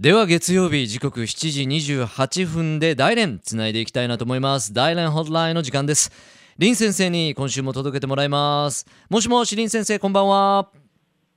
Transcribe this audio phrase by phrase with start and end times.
[0.00, 1.62] では月曜日時刻7時
[2.04, 6.12] 28分で大連つないでいきたいなと思います大連ホットラインの時間です
[6.56, 10.68] 林先生に今週も届けてもらいますもしもし林先生こんばんは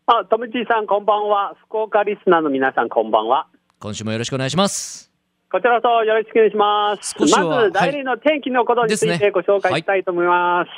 [0.05, 1.55] あ、とむちさんこんばんは。
[1.65, 3.47] 福岡リスナーの皆さんこんばんは。
[3.79, 5.11] 今週もよろしくお願いします
[5.51, 7.15] こちらこそよろしくお願いします。
[7.19, 10.69] まず、大連の天気のことについてご紹介したいと思います。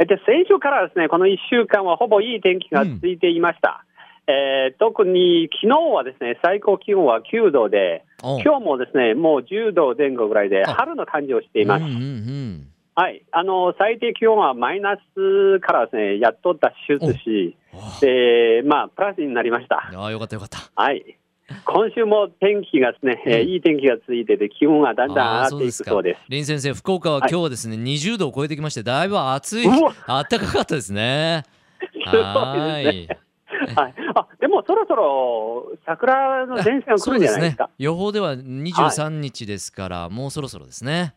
[0.00, 3.84] えで先週からですね、この1週間はほぼいい天気が続いていました。
[4.30, 10.74] えー特に昨日はですね、最高気温は9度で、今日もですね、もう10度前後ぐらいで、あ。
[10.74, 11.84] 春の感じをしています。
[11.84, 12.66] うんうんうん
[12.96, 13.22] はい。
[13.30, 19.90] あの、最低気温はマイナスからですね、やっと脱出し、おで、まあ、プラスになりました。
[19.94, 20.70] ああよかったよかった。
[20.74, 21.16] はい。
[21.64, 23.48] 今週も天気がですね、えーうん。
[23.48, 26.20] いい天気が続いてて、気温がだんだん上がっていくそうです。
[26.28, 29.94] 林先生福岡は今日はですね、20度を超えてきましてだいぶ暑い、うわ。
[30.06, 31.44] あったかかったですね。
[31.80, 33.29] すごいはですね
[33.74, 33.94] はい。
[34.14, 37.70] あ、でもそろそろ桜の前線が来るんじゃないですか？
[37.78, 41.14] 予報では23日ですから、もうそろそろですね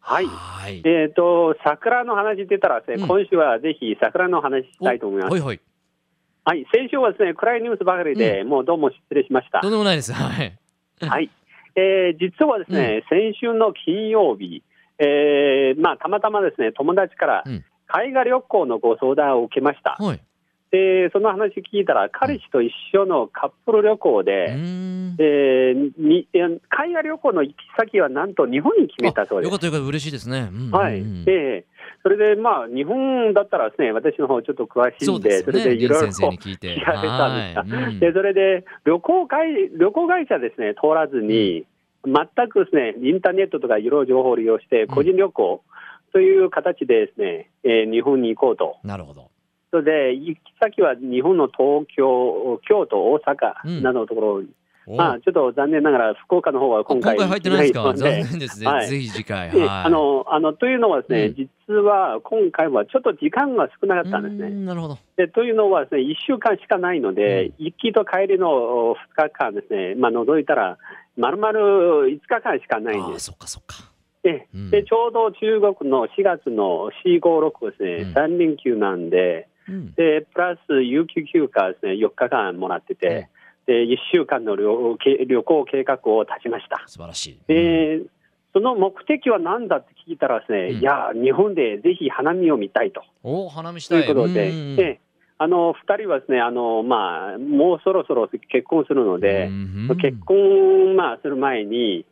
[0.00, 0.26] はい。
[0.26, 5.42] はいえっ、と、桜の話出たらですね、うん今週はぜひ桜の話したいと思います。
[5.42, 6.66] はい。
[6.74, 9.70] 先週はですね、暗いニュースばかりで、もうどうも失礼しましたとん。
[9.70, 10.58] でもないですはい
[11.00, 11.30] はい。
[11.74, 14.62] えー実はですね、先週の金曜日、
[14.98, 19.96] えーまあ、たまたまですね、友達からうん海外旅行のご相談を受けました。
[19.98, 20.20] はい
[20.74, 25.16] で、その話聞いたら、彼氏と一緒のカップル旅行うで、ーん。
[25.20, 29.50] えーにえー海外旅行の行き先はなんと日本に決めたそうです。
[29.50, 29.56] よか。
[29.56, 29.86] ったよかった。
[29.86, 30.70] 嬉しいですね、うん。
[30.72, 31.00] はい。
[31.24, 31.64] で、
[32.02, 36.74] それでまあ、日本だったらですね、私の方ちょっと詳しいんで、それでいろいろ林先生に聞いて。
[36.76, 38.00] 聞かれたんですが。
[38.08, 41.66] で、それで旅行会、旅行会社ですね、通らずに、
[42.04, 45.62] 全くですね、インターネットとかいろいろ情報を利用して、個人旅行
[46.12, 48.76] という形でですね、えー日本に行こうと。
[48.82, 49.30] なるほど
[49.74, 53.18] それで、行き先は日本の東京、京都、大
[53.64, 54.48] 阪などのところに、
[54.86, 54.94] お。
[54.96, 57.94] まあ、ちょっと残念ながら福岡の方はあ今今回回入ってないですか？
[57.94, 58.86] 残念ですね、はい。
[58.88, 59.50] ぜひ次回。
[59.50, 59.68] ではい。
[59.68, 61.34] あのあのというのはですね、うん。
[61.34, 64.48] 実は今回はちょっと時間が少なかったんですね。
[64.50, 64.98] んなるほど。
[65.16, 70.78] でというのはですね、1週間しかないので、行きと帰りの2日間ですね、まあ、除いたら、
[71.16, 71.60] まるまる
[72.10, 73.26] 5日間しかないんああです。
[73.26, 73.90] そっかそっか。
[74.22, 78.12] でうちょうど中国の4月の4、5、6ですね、うん。
[78.12, 79.94] 3連休なんで、うん。
[79.94, 83.28] でプラス有給休暇ですね、4日間もらってて、
[83.66, 86.82] で1週間の旅け旅行計画を立ちました。
[86.86, 87.38] 素晴らしい。
[87.46, 88.00] で、
[88.52, 90.80] その目的は何だって聞いたらですね、うん。
[90.80, 93.02] いや、日本でぜひ花見を見たいと。
[93.22, 94.02] お花見しとたい。
[94.02, 94.76] ういことで、ん。
[94.76, 95.00] で
[95.36, 99.96] あの2人はですねあの、まあ、もうそろそろ結婚するので、うん。
[100.00, 102.06] 結婚、まあ、する前に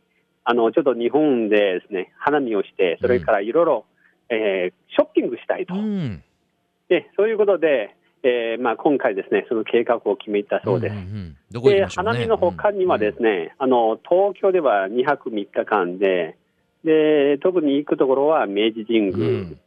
[0.45, 3.85] あの、ちょっと日本でですね花見をして、それからいろいろ、
[4.29, 6.23] えーショッピングしたいと、うん
[6.93, 10.95] でそういうことで、えーまあ、今回、ですねその計画を決めたそうです。
[11.63, 16.37] で花見の他にはですね、あの東京では2泊3日間で
[16.83, 19.57] で、特に行くところは明治神うん。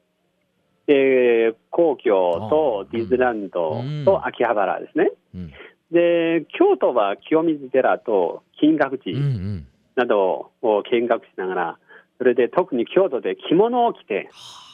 [0.87, 4.05] 宮、で皇居あとーディズニーランドうん。
[4.05, 5.11] と秋葉原ですね。
[5.35, 5.53] うん。
[5.91, 9.67] で京都は清水寺と金閣うんう寺ん。
[9.97, 11.79] などを見学しながら、
[12.19, 14.66] それで特に京都で着物を着て、はあ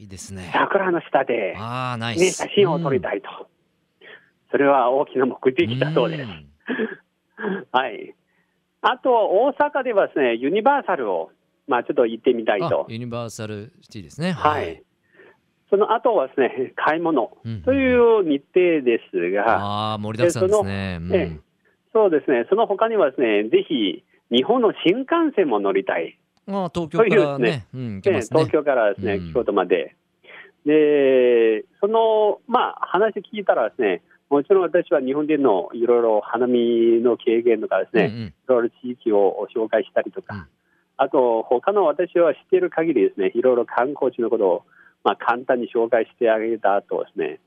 [0.00, 0.50] いいですね。
[0.54, 3.28] 桜の下で、ああナイね、ス写真を撮りたいと、
[4.50, 6.22] それは大きな目的だそうです。
[6.22, 6.48] ん。
[7.70, 8.14] はい。
[8.80, 11.32] あと、大阪ではですね、ユニバーサルを、
[11.68, 12.86] まあ、ちょっと行ってみたいあと。
[12.88, 14.32] ユニバーサルシティですね。
[14.32, 14.82] はい。
[15.68, 20.98] その後はですね、買い物うんという日程ですが、ああ盛りだくさんですね。
[21.00, 21.14] うん。
[21.14, 21.40] ええ。
[21.92, 26.18] そうですね、その他にはですね、ぜひ、日本の新幹線も乗りたい。
[26.50, 27.66] ああ東京からね。
[27.74, 28.02] うんね。
[28.02, 29.32] 東京からですね、うん。
[29.32, 29.94] 京都まで。
[30.66, 38.26] で、その、まあ、話聞いたらですね、もちろん私は日本でのいろいろ花見の経験とかですね、うんうん。
[38.26, 40.46] いろいろ地域を紹介したりとか、うん。
[40.98, 44.62] あと、他の私は知っている限りですね、いろいろ観光地のことを、
[45.02, 47.40] まあ、簡単に紹介してあげた後ですね、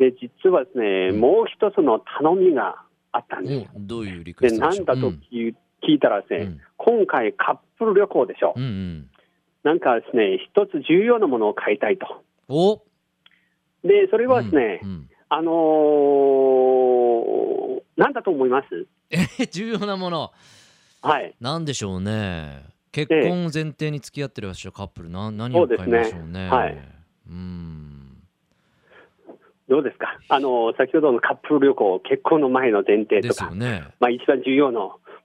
[0.00, 1.20] で、実はですね、うん。
[1.20, 3.70] もう一つの頼みがあったんですよ。
[3.76, 4.86] おどういうリクエで、ストでしょう。
[4.86, 5.22] なんだとうん。
[5.30, 5.54] 聞い
[5.86, 6.60] 聞いたらですね、うん。
[6.76, 8.54] 今回カップル旅行でしょ。
[8.56, 9.10] うんうん。
[9.62, 12.22] なんかですね、一つ重要なものを買いたいと。
[12.48, 12.82] お。
[13.82, 15.10] で、それはですね、うんうん。
[15.28, 18.86] あのーなんだと思います？
[19.10, 20.32] え重要なもの。
[21.02, 21.34] はい。
[21.40, 22.62] なんでしょうね。
[22.92, 25.10] 結婚を前提に付き合ってる人カップル。
[25.10, 26.48] な何を買いましょうね。
[26.48, 26.78] はい。
[27.28, 28.16] うん。
[29.68, 30.18] どうですか？
[30.28, 33.84] あのー先ほどのカップル旅行、結婚の前の前提でとか、すよね。
[34.00, 34.80] まあ、一番重要な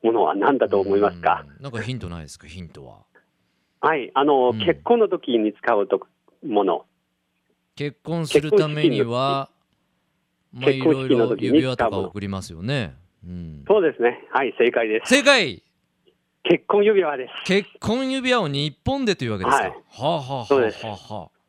[0.06, 2.48] ものは何だと思いますか、うんなんかヒントないですか？
[2.48, 3.00] ヒントは
[3.82, 4.12] はい。
[4.14, 6.08] あのーうん結婚の時に使うと
[6.46, 6.86] もの。
[7.76, 9.50] 結婚するためには
[10.54, 14.24] まあい結婚ろいろ指輪とか送りますよねうん、そうですね。
[14.32, 15.10] はい、正解です。
[15.10, 15.62] 正解
[16.44, 17.34] 結婚指輪です。
[17.46, 19.64] 結婚指輪を日本でというわけですか？
[19.64, 20.82] はいはあはあはあそうです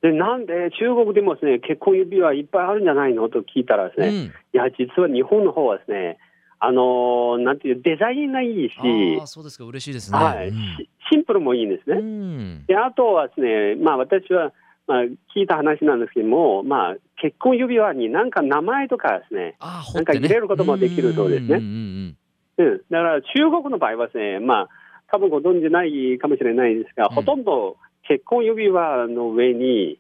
[0.03, 3.29] で、なんで中国でもですね、結婚指輪いっぱいあるんじゃないの？
[3.29, 4.07] と聞いたらですあ。
[4.07, 4.33] ね、いうん。
[4.53, 6.19] や、実は日本の方はですね、
[6.59, 10.19] あのーなんていう、デザインがいいし、ああそうですか嬉しいですね。
[10.19, 10.55] はい、し
[11.13, 12.01] シンプルもいいんですうね。
[12.01, 12.67] ん。
[12.67, 14.53] で、あとはですね、まあ私は、
[14.87, 22.17] まあ聞いた話なんですけども、まあ結婚指輪になんか名前とかですね、ああなんか入れることもできるそうですねんん
[22.59, 24.69] うん、だから中国の場合はですね、まあ
[25.11, 27.77] 多分ご存じないかもしれないですが、うんほとんど
[28.09, 29.99] 結婚指輪の上に、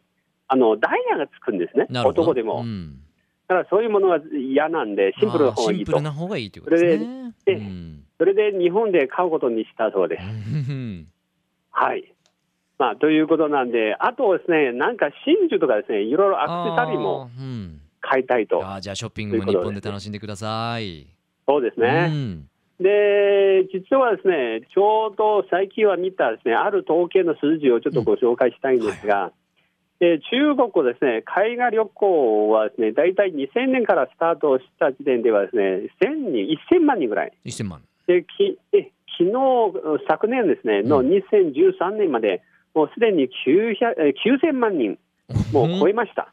[0.49, 1.87] あのダイヤがつくんですね。
[2.05, 2.61] 男でも。
[2.61, 3.01] うん
[3.49, 6.03] だからそういうものは嫌なんで、シンプルな方がいいとシンプル。
[6.03, 7.35] な方がいいということですね。
[7.45, 10.23] それでうんそれで日本で買うことにしたそうです。
[10.23, 11.07] うん
[11.71, 12.13] はい。
[12.79, 17.31] まあ、ということなんで、あとですね、なんか真珠とかですね、いろいろアクセサリーも
[18.01, 18.67] 買いたいと。
[18.67, 21.07] あーじゃあショッピングも日本で楽しんでください。
[21.47, 22.09] そうですうね。
[22.09, 22.49] ん
[22.81, 29.33] で、実はですね、ちょうど最近は見たですね、ある統計の数字をちょっとご紹介したいんですが、
[29.99, 35.63] で中国ですね、海外旅行はですね、大体2000年からスタートした時点ではですね、
[36.03, 37.33] 1000人、1000万人ぐらい。
[37.47, 37.83] 1000万。
[38.07, 42.43] で、きえ昨日、昨年ですね、のうん2013年まで、
[42.75, 44.99] もうすでに900え9000万人、
[45.53, 46.33] もう超えました。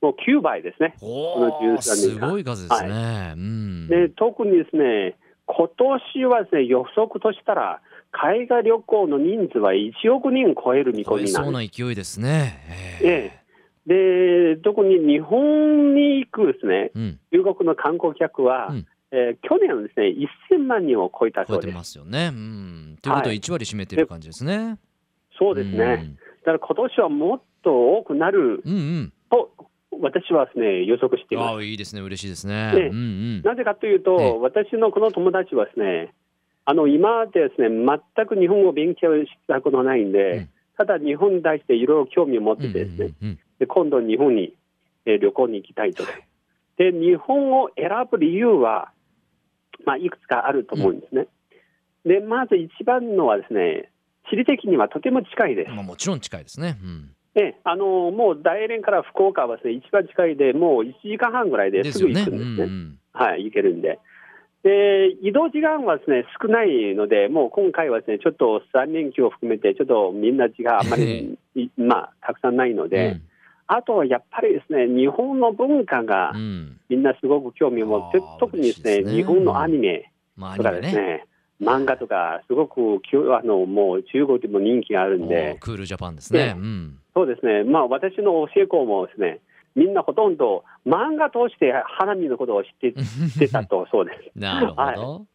[0.00, 0.94] もう9倍ですね。
[1.02, 3.34] おこの13ーす年間ごい数ですね。
[3.36, 7.80] うんで特にですね、今年はですね、予測としたら、
[8.12, 12.98] 海外旅行の人数は1億人超える見超え込みなんでそうな勢いですね。
[12.98, 13.06] す。
[13.06, 13.40] ええ
[13.86, 20.14] で特に日本に行くですね、うん、中国の観光客は、うんえー去年はですね、
[20.52, 21.74] 1000万人を超えた超えてそうです。
[21.74, 22.28] ますよね。
[22.28, 24.78] うん、ということははい1割占めてる感じですね。
[25.36, 26.14] そうですね。
[26.46, 28.72] だから今年はもっと多くなるうん。
[28.72, 29.12] うんうん。
[29.28, 29.50] と、
[30.00, 31.54] 私はですね、予測しています。
[31.54, 32.02] ああ、いいですね。
[32.02, 32.72] 嬉しいですね。
[32.72, 32.98] ねうんう
[33.40, 33.42] ん。
[33.42, 36.14] なぜかというと、ええ私のこの友達はですね、
[36.64, 40.48] あの今までですね、全く日本語を勉強したことないんで、うん
[40.78, 44.54] ただ日本に対していろいろ興味を持っうんうんててですね、うんで今度日本に、
[45.04, 46.04] えー旅行に行きたいと。
[46.78, 48.90] で、日本を選ぶ理由は、
[49.84, 51.26] まあ、いくつかあると思うんですね。
[52.06, 53.90] で、まず一番のはですね、
[54.30, 55.70] 地理的にはとても近いです。
[55.70, 56.78] まあ、もちろん近いですね。
[56.82, 57.10] うん。
[57.34, 62.30] えあのもう大連から福岡はですね、一番近いで、もう1時間半ぐらいですぐですよね。
[62.30, 62.64] 行くんですね。
[62.64, 62.98] うんうん。
[63.12, 63.98] はい、行けるんで。
[64.62, 73.20] で、移動時間はですね、少ないので、もう今回はですね、ちょっと3連休を含めて、ちょっとみんな時間あんまり、いまあ、たくさんないので、
[73.66, 76.38] あとはやっぱりですね、日本の文化がうん。
[76.38, 76.80] うん。
[76.90, 80.10] みんなすごく興味を持って、あー特にですねね日本のアニメ
[80.56, 80.72] とか。
[80.72, 81.24] ですね、
[81.62, 83.00] 漫画とか、すごく
[83.34, 86.46] あのもう中国でも人気があるんで、クールジャパンですね。
[86.46, 86.98] ねうん。
[87.14, 89.40] そうですね、まあ、私の教え子もですね、
[89.76, 94.30] みんなほとんど漫画通して花見のことを知ってたと、そうです。
[94.38, 95.26] なるほはいど。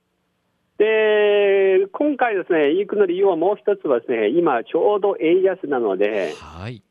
[0.78, 6.82] で、今回ですね、行くの理由はもう一つはですね、今ちょうど円安なので、はい。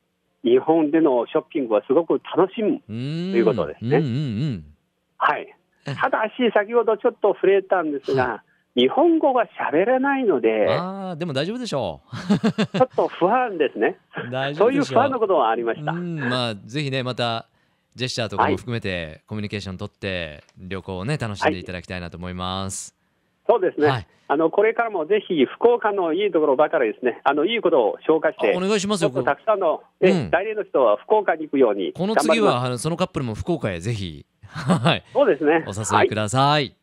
[0.42, 2.80] 日本でのショッピングはすごく楽しむ。
[2.86, 4.64] ということですねうんうん
[5.16, 5.54] はい。
[5.84, 8.42] ただし、先ほどちょっと触れたんですが、
[8.76, 10.42] 日本語が喋れないのうん。
[10.42, 12.02] で、ああ、でも大丈夫でしょ
[12.72, 13.98] ちょっと不安ですね。
[14.28, 14.30] う。
[14.30, 15.92] 大丈そういう不安のことはありました。
[15.92, 17.48] うん、まあ、ぜひね、また、
[17.94, 22.96] ジェスチャーとかも含めて、コミュニケーション取って、旅行をね、楽しんでいただきたいなと思います。
[23.48, 23.86] そうですね。
[23.88, 29.10] はいあの、これからもぜひ、福岡のいいところばかりですね、あの、いいことを紹介してあお、願いしますよ。
[29.10, 32.16] たこくさんの、ねうん代理の人は福岡に行くようにこの。
[32.16, 35.64] 次は、あのそのカップルも福岡へぜひ、 はい、そうですね。
[35.66, 36.14] おはい誘いく。
[36.14, 36.74] ださい。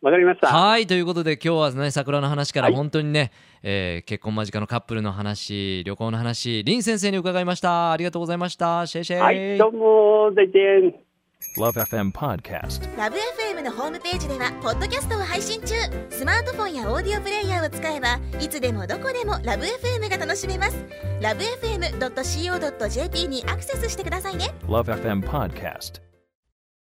[0.00, 0.48] わかりました。
[0.48, 11.08] はい、ということで今日はね桜の話からはい本当にね、えー結婚間近のカップルの話旅行の話林先生に伺いましたありがとうございましたシェイシェイ、はい、どうも、再见。
[11.56, 12.96] Love FM Podcast.
[12.96, 15.74] ラブ f m のホームページではポッドキャストを配信中
[16.10, 20.84] スマートフォンやオーディオプレイヤーを使えばいつでもどこでもラブ f m が楽しめます
[21.20, 26.07] ラブ FM.co.jp にアクセスしてくださいね Love FM Podcast.